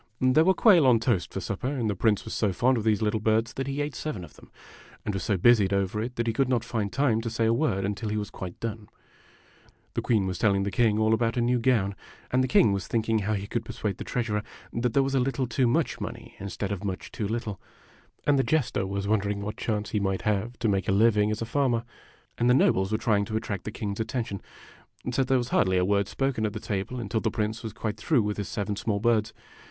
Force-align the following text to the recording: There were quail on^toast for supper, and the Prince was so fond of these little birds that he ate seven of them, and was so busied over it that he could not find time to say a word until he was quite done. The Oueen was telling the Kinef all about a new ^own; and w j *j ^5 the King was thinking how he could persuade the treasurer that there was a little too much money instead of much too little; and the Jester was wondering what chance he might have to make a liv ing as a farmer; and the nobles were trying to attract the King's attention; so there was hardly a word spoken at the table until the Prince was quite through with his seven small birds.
There 0.19 0.43
were 0.45 0.55
quail 0.55 0.85
on^toast 0.85 1.31
for 1.31 1.41
supper, 1.41 1.67
and 1.67 1.87
the 1.87 1.95
Prince 1.95 2.25
was 2.25 2.33
so 2.33 2.51
fond 2.51 2.75
of 2.75 2.83
these 2.83 3.03
little 3.03 3.19
birds 3.19 3.53
that 3.53 3.67
he 3.67 3.83
ate 3.83 3.93
seven 3.93 4.23
of 4.23 4.33
them, 4.33 4.49
and 5.05 5.13
was 5.13 5.21
so 5.21 5.37
busied 5.37 5.71
over 5.73 6.01
it 6.01 6.15
that 6.15 6.25
he 6.25 6.33
could 6.33 6.49
not 6.49 6.63
find 6.63 6.91
time 6.91 7.21
to 7.21 7.29
say 7.29 7.45
a 7.45 7.53
word 7.53 7.85
until 7.85 8.09
he 8.09 8.17
was 8.17 8.31
quite 8.31 8.59
done. 8.59 8.89
The 9.93 10.01
Oueen 10.01 10.25
was 10.25 10.39
telling 10.39 10.63
the 10.63 10.71
Kinef 10.71 10.97
all 10.97 11.13
about 11.13 11.37
a 11.37 11.39
new 11.41 11.59
^own; 11.59 11.59
and 11.61 11.61
w 11.61 11.67
j 11.67 11.83
*j 11.83 12.37
^5 12.37 12.41
the 12.41 12.47
King 12.47 12.71
was 12.73 12.87
thinking 12.87 13.19
how 13.19 13.33
he 13.33 13.45
could 13.45 13.63
persuade 13.63 13.99
the 13.99 14.03
treasurer 14.03 14.41
that 14.73 14.95
there 14.95 15.03
was 15.03 15.13
a 15.13 15.19
little 15.19 15.45
too 15.45 15.67
much 15.67 16.01
money 16.01 16.33
instead 16.39 16.71
of 16.71 16.83
much 16.83 17.11
too 17.11 17.27
little; 17.27 17.61
and 18.25 18.39
the 18.39 18.43
Jester 18.43 18.87
was 18.87 19.07
wondering 19.07 19.41
what 19.43 19.55
chance 19.55 19.91
he 19.91 19.99
might 19.99 20.23
have 20.23 20.57
to 20.57 20.67
make 20.67 20.87
a 20.89 20.91
liv 20.91 21.15
ing 21.15 21.29
as 21.29 21.43
a 21.43 21.45
farmer; 21.45 21.83
and 22.39 22.49
the 22.49 22.55
nobles 22.55 22.91
were 22.91 22.97
trying 22.97 23.23
to 23.25 23.35
attract 23.37 23.65
the 23.65 23.71
King's 23.71 23.99
attention; 23.99 24.41
so 25.11 25.23
there 25.23 25.37
was 25.37 25.49
hardly 25.49 25.77
a 25.77 25.85
word 25.85 26.07
spoken 26.07 26.43
at 26.43 26.53
the 26.53 26.59
table 26.59 26.99
until 26.99 27.21
the 27.21 27.29
Prince 27.29 27.61
was 27.61 27.71
quite 27.71 27.97
through 27.97 28.23
with 28.23 28.37
his 28.37 28.49
seven 28.49 28.75
small 28.75 28.99
birds. 28.99 29.31